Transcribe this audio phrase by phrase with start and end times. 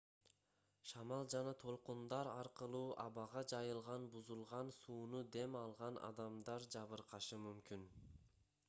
[0.91, 7.89] шамал жана толкундар аркылуу абага жайылган бузулган сууну дем алган адамдар жабыркашы мүмкүн